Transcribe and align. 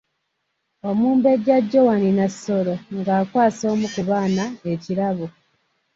Omumbejja 0.89 1.55
Joan 1.71 2.03
Nassolo 2.17 2.75
nga 2.97 3.13
akwasa 3.21 3.63
omu 3.73 3.87
ku 3.93 4.01
baana 4.09 4.43
ekirabo. 4.71 5.25